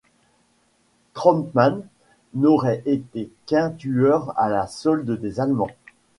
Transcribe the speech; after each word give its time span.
Troppmann 1.13 1.83
n'aurait 2.33 2.81
été 2.87 3.31
qu'un 3.45 3.69
tueur 3.69 4.33
à 4.35 4.49
la 4.49 4.65
solde 4.65 5.11
des 5.11 5.39
Allemands. 5.39 5.69